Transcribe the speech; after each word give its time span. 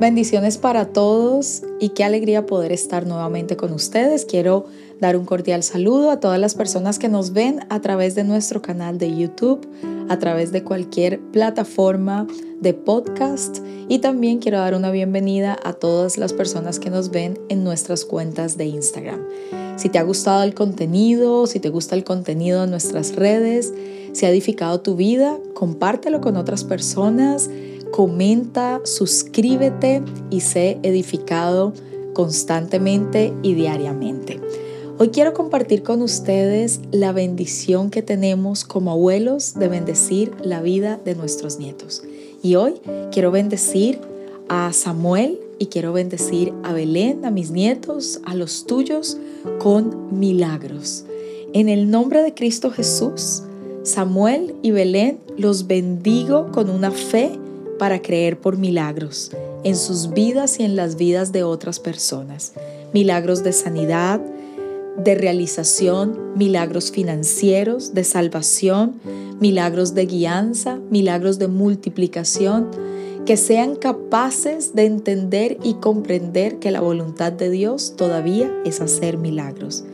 Bendiciones 0.00 0.56
para 0.56 0.86
todos 0.86 1.62
y 1.78 1.90
qué 1.90 2.04
alegría 2.04 2.46
poder 2.46 2.72
estar 2.72 3.06
nuevamente 3.06 3.58
con 3.58 3.74
ustedes. 3.74 4.24
Quiero 4.24 4.64
dar 4.98 5.14
un 5.14 5.26
cordial 5.26 5.62
saludo 5.62 6.10
a 6.10 6.20
todas 6.20 6.40
las 6.40 6.54
personas 6.54 6.98
que 6.98 7.10
nos 7.10 7.34
ven 7.34 7.66
a 7.68 7.82
través 7.82 8.14
de 8.14 8.24
nuestro 8.24 8.62
canal 8.62 8.96
de 8.96 9.14
YouTube, 9.14 9.68
a 10.08 10.18
través 10.18 10.52
de 10.52 10.64
cualquier 10.64 11.20
plataforma 11.32 12.26
de 12.62 12.72
podcast 12.72 13.58
y 13.90 13.98
también 13.98 14.38
quiero 14.38 14.56
dar 14.56 14.74
una 14.74 14.90
bienvenida 14.90 15.58
a 15.64 15.74
todas 15.74 16.16
las 16.16 16.32
personas 16.32 16.78
que 16.78 16.88
nos 16.88 17.10
ven 17.10 17.38
en 17.50 17.62
nuestras 17.62 18.06
cuentas 18.06 18.56
de 18.56 18.64
Instagram. 18.64 19.20
Si 19.76 19.90
te 19.90 19.98
ha 19.98 20.02
gustado 20.02 20.44
el 20.44 20.54
contenido, 20.54 21.46
si 21.46 21.60
te 21.60 21.68
gusta 21.68 21.94
el 21.94 22.04
contenido 22.04 22.62
de 22.62 22.68
nuestras 22.68 23.16
redes, 23.16 23.74
si 24.14 24.24
ha 24.24 24.30
edificado 24.30 24.80
tu 24.80 24.96
vida, 24.96 25.36
compártelo 25.52 26.22
con 26.22 26.38
otras 26.38 26.64
personas 26.64 27.50
comenta, 27.90 28.80
suscríbete 28.84 30.02
y 30.30 30.40
sé 30.40 30.78
edificado 30.82 31.72
constantemente 32.12 33.32
y 33.42 33.54
diariamente. 33.54 34.40
Hoy 34.98 35.08
quiero 35.08 35.32
compartir 35.32 35.82
con 35.82 36.02
ustedes 36.02 36.80
la 36.90 37.12
bendición 37.12 37.90
que 37.90 38.02
tenemos 38.02 38.64
como 38.64 38.90
abuelos 38.90 39.54
de 39.54 39.68
bendecir 39.68 40.32
la 40.42 40.60
vida 40.60 41.00
de 41.02 41.14
nuestros 41.14 41.58
nietos. 41.58 42.02
Y 42.42 42.56
hoy 42.56 42.74
quiero 43.10 43.30
bendecir 43.30 43.98
a 44.48 44.72
Samuel 44.72 45.40
y 45.58 45.66
quiero 45.66 45.92
bendecir 45.92 46.52
a 46.62 46.72
Belén, 46.72 47.24
a 47.24 47.30
mis 47.30 47.50
nietos, 47.50 48.20
a 48.24 48.34
los 48.34 48.66
tuyos, 48.66 49.16
con 49.58 50.18
milagros. 50.18 51.04
En 51.52 51.68
el 51.68 51.90
nombre 51.90 52.22
de 52.22 52.34
Cristo 52.34 52.70
Jesús, 52.70 53.42
Samuel 53.82 54.54
y 54.62 54.70
Belén 54.70 55.18
los 55.38 55.66
bendigo 55.66 56.50
con 56.52 56.68
una 56.68 56.90
fe 56.90 57.38
para 57.80 58.02
creer 58.02 58.38
por 58.38 58.58
milagros 58.58 59.30
en 59.64 59.74
sus 59.74 60.10
vidas 60.12 60.60
y 60.60 60.64
en 60.64 60.76
las 60.76 60.96
vidas 60.96 61.32
de 61.32 61.44
otras 61.44 61.80
personas. 61.80 62.52
Milagros 62.92 63.42
de 63.42 63.54
sanidad, 63.54 64.20
de 64.98 65.14
realización, 65.14 66.36
milagros 66.36 66.90
financieros, 66.90 67.94
de 67.94 68.04
salvación, 68.04 69.00
milagros 69.40 69.94
de 69.94 70.04
guianza, 70.04 70.78
milagros 70.90 71.38
de 71.38 71.48
multiplicación, 71.48 72.68
que 73.24 73.38
sean 73.38 73.76
capaces 73.76 74.74
de 74.74 74.84
entender 74.84 75.56
y 75.62 75.72
comprender 75.74 76.58
que 76.58 76.72
la 76.72 76.82
voluntad 76.82 77.32
de 77.32 77.48
Dios 77.48 77.94
todavía 77.96 78.52
es 78.66 78.82
hacer 78.82 79.16
milagros. 79.16 79.84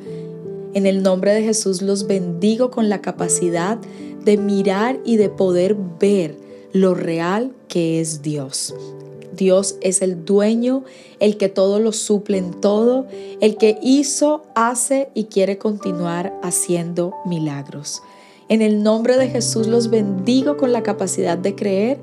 En 0.74 0.86
el 0.86 1.04
nombre 1.04 1.32
de 1.34 1.44
Jesús 1.44 1.82
los 1.82 2.08
bendigo 2.08 2.72
con 2.72 2.88
la 2.88 3.00
capacidad 3.00 3.78
de 4.24 4.38
mirar 4.38 4.98
y 5.04 5.18
de 5.18 5.28
poder 5.28 5.76
ver 6.00 6.45
lo 6.80 6.94
real 6.94 7.52
que 7.68 8.00
es 8.00 8.22
Dios. 8.22 8.74
Dios 9.34 9.76
es 9.80 10.02
el 10.02 10.24
dueño, 10.24 10.84
el 11.20 11.36
que 11.36 11.48
todo 11.48 11.78
lo 11.78 11.92
suple 11.92 12.38
en 12.38 12.52
todo, 12.60 13.06
el 13.40 13.56
que 13.56 13.78
hizo, 13.82 14.44
hace 14.54 15.08
y 15.14 15.24
quiere 15.24 15.58
continuar 15.58 16.38
haciendo 16.42 17.14
milagros. 17.26 18.02
En 18.48 18.62
el 18.62 18.82
nombre 18.82 19.16
de 19.16 19.28
Jesús 19.28 19.66
los 19.66 19.90
bendigo 19.90 20.56
con 20.56 20.72
la 20.72 20.82
capacidad 20.82 21.36
de 21.36 21.54
creer 21.54 21.98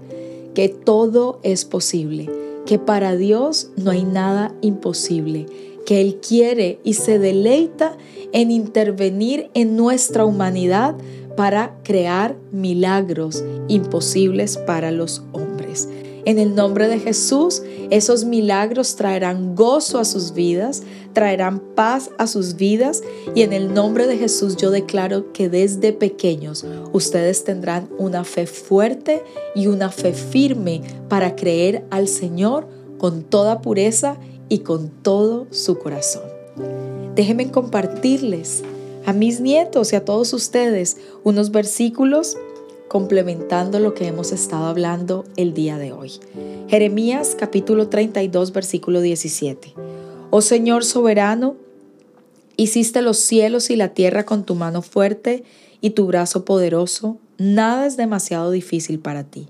que 0.54 0.70
todo 0.70 1.40
es 1.44 1.66
posible, 1.66 2.30
que 2.66 2.78
para 2.80 3.16
Dios 3.16 3.70
no 3.78 3.92
hay 3.92 4.04
nada 4.04 4.54
imposible, 4.62 5.46
que 5.86 6.02
Él 6.02 6.20
quiere 6.26 6.80
y 6.84 6.94
se 6.94 7.20
deleita 7.20 7.98
en 8.32 8.52
intervenir 8.52 9.50
en 9.54 9.76
nuestra 9.76 10.26
humanidad 10.26 10.96
para 11.36 11.76
crear 11.84 12.36
milagros 12.52 13.44
imposibles 13.68 14.58
para 14.58 14.92
los 14.92 15.24
hombres. 15.32 15.90
En 16.26 16.40
el 16.40 16.56
nombre 16.56 16.88
de 16.88 17.00
Jesús, 17.00 17.64
esos 17.90 18.24
milagros 18.24 18.96
traerán 18.96 19.56
gozo 19.56 20.00
a 20.00 20.06
sus 20.06 20.34
vidas, 20.34 20.84
traerán 21.12 21.60
paz 21.60 22.12
a 22.18 22.28
sus 22.28 22.56
vidas 22.56 23.04
y 23.36 23.42
en 23.42 23.52
el 23.52 23.74
nombre 23.74 24.08
de 24.08 24.18
Jesús 24.18 24.56
yo 24.56 24.72
declaro 24.72 25.34
que 25.34 25.50
desde 25.50 25.92
pequeños 25.92 26.66
ustedes 26.94 27.44
tendrán 27.44 27.90
una 27.98 28.24
fe 28.24 28.48
fuerte 28.48 29.22
y 29.54 29.68
una 29.68 29.92
fe 29.92 30.14
firme 30.14 30.82
para 31.10 31.36
creer 31.36 31.84
al 31.90 32.08
Señor 32.08 32.68
con 32.98 33.24
toda 33.24 33.62
pureza 33.62 34.18
y 34.48 34.60
con 34.60 34.90
todo 34.90 35.48
su 35.52 35.78
corazón. 35.78 36.24
Déjenme 37.16 37.52
compartirles 37.52 38.64
a 39.06 39.14
mis 39.14 39.40
nietos 39.42 39.94
y 39.94 39.96
a 39.96 40.06
todos 40.06 40.34
ustedes 40.34 40.98
unos 41.24 41.52
versículos 41.52 42.38
complementando 42.88 43.80
lo 43.80 43.94
que 43.94 44.08
hemos 44.08 44.32
estado 44.32 44.66
hablando 44.66 45.26
el 45.36 45.54
día 45.54 45.78
de 45.78 45.92
hoy. 45.92 46.12
Jeremías 46.68 47.36
capítulo 47.38 47.90
32 47.90 48.54
versículo 48.54 49.02
17. 49.02 49.74
Oh 50.30 50.42
Señor 50.42 50.86
soberano, 50.86 51.56
hiciste 52.56 53.02
los 53.02 53.18
cielos 53.18 53.70
y 53.70 53.76
la 53.76 53.90
tierra 53.90 54.26
con 54.26 54.44
tu 54.46 54.56
mano 54.56 54.82
fuerte 54.82 55.44
y 55.82 55.92
tu 55.92 56.06
brazo 56.06 56.46
poderoso, 56.46 57.18
nada 57.38 57.86
es 57.88 57.98
demasiado 57.98 58.52
difícil 58.52 59.00
para 59.00 59.24
ti. 59.24 59.48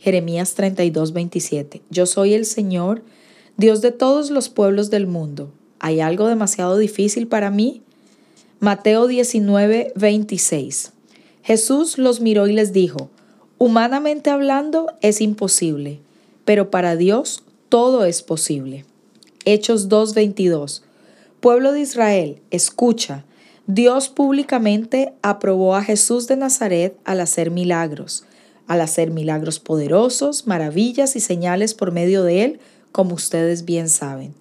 Jeremías 0.00 0.54
32 0.54 1.12
27. 1.12 1.82
Yo 1.90 2.06
soy 2.06 2.34
el 2.34 2.44
Señor, 2.44 3.02
Dios 3.56 3.82
de 3.82 3.92
todos 3.92 4.30
los 4.30 4.48
pueblos 4.48 4.90
del 4.90 5.06
mundo. 5.06 5.52
¿Hay 5.78 6.00
algo 6.00 6.26
demasiado 6.28 6.76
difícil 6.76 7.28
para 7.28 7.50
mí? 7.50 7.83
Mateo 8.60 9.08
19, 9.08 9.92
26. 9.96 10.92
Jesús 11.42 11.98
los 11.98 12.20
miró 12.20 12.46
y 12.46 12.52
les 12.52 12.72
dijo, 12.72 13.10
humanamente 13.58 14.30
hablando 14.30 14.86
es 15.02 15.20
imposible, 15.20 16.00
pero 16.44 16.70
para 16.70 16.96
Dios 16.96 17.42
todo 17.68 18.04
es 18.04 18.22
posible. 18.22 18.84
Hechos 19.44 19.88
2:22. 19.88 20.82
Pueblo 21.40 21.72
de 21.72 21.80
Israel, 21.80 22.40
escucha, 22.50 23.24
Dios 23.66 24.08
públicamente 24.08 25.12
aprobó 25.20 25.74
a 25.74 25.82
Jesús 25.82 26.26
de 26.26 26.36
Nazaret 26.36 26.96
al 27.04 27.20
hacer 27.20 27.50
milagros, 27.50 28.24
al 28.66 28.80
hacer 28.80 29.10
milagros 29.10 29.58
poderosos, 29.58 30.46
maravillas 30.46 31.16
y 31.16 31.20
señales 31.20 31.74
por 31.74 31.90
medio 31.92 32.22
de 32.22 32.44
él, 32.44 32.60
como 32.92 33.14
ustedes 33.14 33.64
bien 33.64 33.88
saben. 33.88 34.32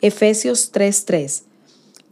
Efesios 0.00 0.70
3:3. 0.72 1.47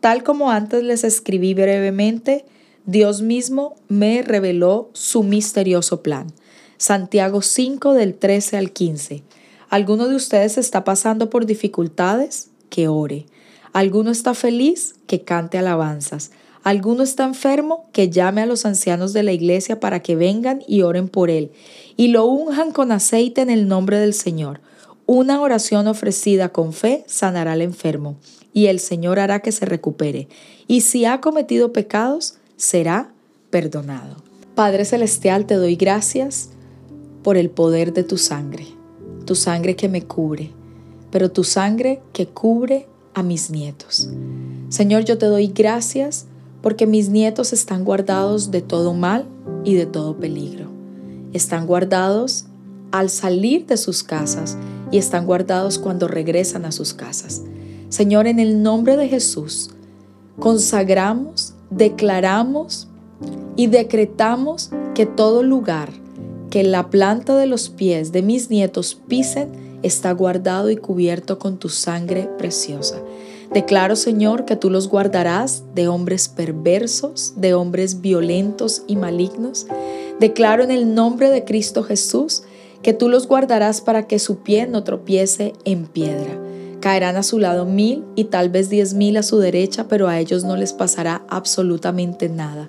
Tal 0.06 0.22
como 0.22 0.52
antes 0.52 0.84
les 0.84 1.02
escribí 1.02 1.52
brevemente, 1.52 2.44
Dios 2.84 3.22
mismo 3.22 3.74
me 3.88 4.22
reveló 4.22 4.88
su 4.92 5.24
misterioso 5.24 6.00
plan. 6.00 6.28
Santiago 6.76 7.42
5 7.42 7.92
del 7.92 8.14
13 8.14 8.56
al 8.56 8.70
15. 8.70 9.24
¿Alguno 9.68 10.06
de 10.06 10.14
ustedes 10.14 10.58
está 10.58 10.84
pasando 10.84 11.28
por 11.28 11.44
dificultades? 11.44 12.50
Que 12.70 12.86
ore. 12.86 13.26
¿Alguno 13.72 14.12
está 14.12 14.34
feliz? 14.34 14.94
Que 15.08 15.22
cante 15.22 15.58
alabanzas. 15.58 16.30
¿Alguno 16.62 17.02
está 17.02 17.24
enfermo? 17.24 17.88
Que 17.90 18.08
llame 18.08 18.42
a 18.42 18.46
los 18.46 18.64
ancianos 18.64 19.12
de 19.12 19.24
la 19.24 19.32
iglesia 19.32 19.80
para 19.80 20.02
que 20.02 20.14
vengan 20.14 20.62
y 20.68 20.82
oren 20.82 21.08
por 21.08 21.30
él 21.30 21.50
y 21.96 22.08
lo 22.08 22.26
unjan 22.26 22.70
con 22.70 22.92
aceite 22.92 23.40
en 23.40 23.50
el 23.50 23.66
nombre 23.66 23.98
del 23.98 24.14
Señor. 24.14 24.60
Una 25.08 25.40
oración 25.40 25.86
ofrecida 25.86 26.48
con 26.48 26.72
fe 26.72 27.04
sanará 27.06 27.52
al 27.52 27.62
enfermo 27.62 28.16
y 28.52 28.66
el 28.66 28.80
Señor 28.80 29.20
hará 29.20 29.38
que 29.38 29.52
se 29.52 29.64
recupere. 29.64 30.26
Y 30.66 30.80
si 30.80 31.04
ha 31.04 31.20
cometido 31.20 31.72
pecados, 31.72 32.38
será 32.56 33.12
perdonado. 33.50 34.16
Padre 34.56 34.84
Celestial, 34.84 35.46
te 35.46 35.54
doy 35.54 35.76
gracias 35.76 36.50
por 37.22 37.36
el 37.36 37.50
poder 37.50 37.92
de 37.92 38.02
tu 38.02 38.18
sangre, 38.18 38.66
tu 39.26 39.36
sangre 39.36 39.76
que 39.76 39.88
me 39.88 40.02
cubre, 40.02 40.50
pero 41.12 41.30
tu 41.30 41.44
sangre 41.44 42.02
que 42.12 42.26
cubre 42.26 42.88
a 43.14 43.22
mis 43.22 43.48
nietos. 43.50 44.08
Señor, 44.70 45.04
yo 45.04 45.18
te 45.18 45.26
doy 45.26 45.46
gracias 45.48 46.26
porque 46.62 46.86
mis 46.86 47.10
nietos 47.10 47.52
están 47.52 47.84
guardados 47.84 48.50
de 48.50 48.60
todo 48.60 48.92
mal 48.92 49.26
y 49.62 49.74
de 49.74 49.86
todo 49.86 50.16
peligro. 50.16 50.66
Están 51.32 51.66
guardados 51.66 52.46
al 52.90 53.08
salir 53.08 53.66
de 53.66 53.76
sus 53.76 54.02
casas 54.02 54.56
y 54.90 54.98
están 54.98 55.26
guardados 55.26 55.78
cuando 55.78 56.08
regresan 56.08 56.64
a 56.64 56.72
sus 56.72 56.94
casas. 56.94 57.42
Señor, 57.88 58.26
en 58.26 58.40
el 58.40 58.62
nombre 58.62 58.96
de 58.96 59.08
Jesús, 59.08 59.70
consagramos, 60.38 61.54
declaramos 61.70 62.88
y 63.56 63.68
decretamos 63.68 64.70
que 64.94 65.06
todo 65.06 65.42
lugar 65.42 65.90
que 66.50 66.62
la 66.62 66.90
planta 66.90 67.36
de 67.36 67.46
los 67.46 67.68
pies 67.68 68.12
de 68.12 68.22
mis 68.22 68.50
nietos 68.50 68.94
pisen 69.08 69.78
está 69.82 70.12
guardado 70.12 70.70
y 70.70 70.76
cubierto 70.76 71.38
con 71.38 71.58
tu 71.58 71.68
sangre 71.68 72.28
preciosa. 72.38 72.96
Declaro, 73.52 73.94
Señor, 73.94 74.44
que 74.44 74.56
tú 74.56 74.70
los 74.70 74.88
guardarás 74.88 75.62
de 75.74 75.88
hombres 75.88 76.28
perversos, 76.28 77.34
de 77.36 77.54
hombres 77.54 78.00
violentos 78.00 78.82
y 78.86 78.96
malignos. 78.96 79.66
Declaro 80.18 80.64
en 80.64 80.70
el 80.70 80.94
nombre 80.94 81.30
de 81.30 81.44
Cristo 81.44 81.82
Jesús 81.82 82.42
que 82.82 82.92
tú 82.92 83.08
los 83.08 83.26
guardarás 83.26 83.80
para 83.80 84.06
que 84.06 84.18
su 84.18 84.38
pie 84.38 84.66
no 84.66 84.84
tropiece 84.84 85.52
en 85.64 85.86
piedra. 85.86 86.38
Caerán 86.80 87.16
a 87.16 87.22
su 87.22 87.38
lado 87.38 87.64
mil 87.64 88.04
y 88.14 88.24
tal 88.24 88.48
vez 88.48 88.68
diez 88.70 88.94
mil 88.94 89.16
a 89.16 89.22
su 89.22 89.38
derecha, 89.38 89.86
pero 89.88 90.08
a 90.08 90.20
ellos 90.20 90.44
no 90.44 90.56
les 90.56 90.72
pasará 90.72 91.22
absolutamente 91.28 92.28
nada. 92.28 92.68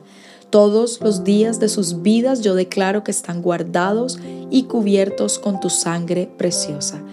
Todos 0.49 1.01
los 1.01 1.23
días 1.23 1.59
de 1.59 1.67
sus 1.67 2.01
vidas 2.01 2.41
yo 2.41 2.55
declaro 2.55 3.03
que 3.03 3.11
están 3.11 3.41
guardados 3.41 4.17
y 4.49 4.63
cubiertos 4.63 5.39
con 5.39 5.59
tu 5.59 5.69
sangre 5.69 6.29
preciosa. 6.37 7.03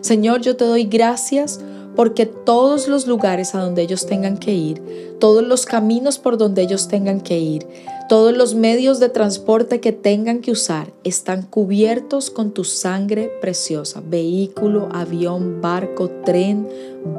Señor, 0.00 0.42
yo 0.42 0.56
te 0.56 0.64
doy 0.64 0.84
gracias 0.84 1.60
porque 1.96 2.26
todos 2.26 2.88
los 2.88 3.06
lugares 3.06 3.54
a 3.54 3.60
donde 3.60 3.82
ellos 3.82 4.06
tengan 4.06 4.36
que 4.36 4.52
ir, 4.52 5.16
todos 5.20 5.42
los 5.44 5.66
caminos 5.66 6.18
por 6.18 6.38
donde 6.38 6.62
ellos 6.62 6.88
tengan 6.88 7.20
que 7.20 7.38
ir, 7.38 7.66
todos 8.08 8.36
los 8.36 8.54
medios 8.54 9.00
de 9.00 9.08
transporte 9.08 9.80
que 9.80 9.92
tengan 9.92 10.40
que 10.40 10.50
usar 10.50 10.92
están 11.04 11.42
cubiertos 11.42 12.30
con 12.30 12.52
tu 12.52 12.64
sangre 12.64 13.30
preciosa. 13.40 14.02
Vehículo, 14.04 14.88
avión, 14.92 15.60
barco, 15.62 16.10
tren, 16.24 16.68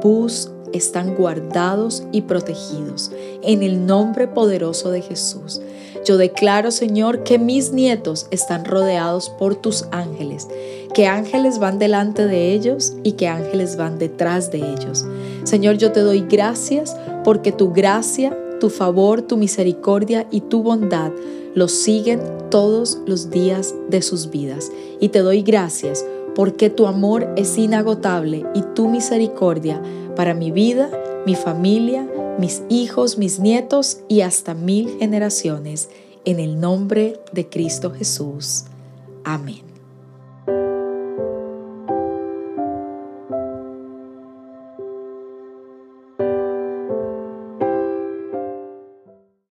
bus, 0.02 0.50
están 0.72 1.14
guardados 1.14 2.04
y 2.12 2.22
protegidos 2.22 3.10
en 3.42 3.62
el 3.62 3.86
nombre 3.86 4.28
poderoso 4.28 4.90
de 4.90 5.02
Jesús. 5.02 5.60
Yo 6.06 6.18
declaro, 6.18 6.70
Señor, 6.70 7.24
que 7.24 7.36
mis 7.36 7.72
nietos 7.72 8.28
están 8.30 8.64
rodeados 8.64 9.28
por 9.28 9.56
tus 9.56 9.86
ángeles, 9.90 10.46
que 10.94 11.08
ángeles 11.08 11.58
van 11.58 11.80
delante 11.80 12.26
de 12.28 12.52
ellos 12.52 12.92
y 13.02 13.12
que 13.12 13.26
ángeles 13.26 13.76
van 13.76 13.98
detrás 13.98 14.52
de 14.52 14.58
ellos. 14.58 15.04
Señor, 15.42 15.78
yo 15.78 15.90
te 15.90 16.00
doy 16.00 16.20
gracias 16.20 16.96
porque 17.24 17.50
tu 17.50 17.72
gracia, 17.72 18.38
tu 18.60 18.70
favor, 18.70 19.20
tu 19.20 19.36
misericordia 19.36 20.28
y 20.30 20.42
tu 20.42 20.62
bondad 20.62 21.10
los 21.56 21.72
siguen 21.72 22.20
todos 22.50 22.98
los 23.04 23.30
días 23.30 23.74
de 23.88 24.00
sus 24.00 24.30
vidas. 24.30 24.70
Y 25.00 25.08
te 25.08 25.18
doy 25.18 25.42
gracias 25.42 26.06
porque 26.36 26.70
tu 26.70 26.86
amor 26.86 27.26
es 27.36 27.58
inagotable 27.58 28.44
y 28.54 28.62
tu 28.76 28.88
misericordia 28.88 29.82
para 30.14 30.34
mi 30.34 30.52
vida, 30.52 30.88
mi 31.26 31.34
familia, 31.34 32.06
mis 32.38 32.62
hijos, 32.68 33.18
mis 33.18 33.38
nietos 33.38 33.98
y 34.08 34.20
hasta 34.22 34.54
mil 34.54 34.96
generaciones. 34.98 35.88
En 36.24 36.40
el 36.40 36.60
nombre 36.60 37.20
de 37.32 37.48
Cristo 37.48 37.92
Jesús. 37.92 38.64
Amén. 39.24 39.75